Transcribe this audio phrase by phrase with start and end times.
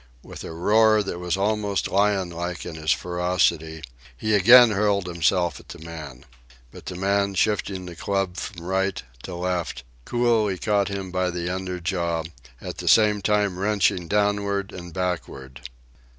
[0.23, 3.83] With a roar that was almost lionlike in its ferocity,
[4.17, 6.25] he again hurled himself at the man.
[6.71, 11.53] But the man, shifting the club from right to left, coolly caught him by the
[11.53, 12.23] under jaw,
[12.59, 15.69] at the same time wrenching downward and backward.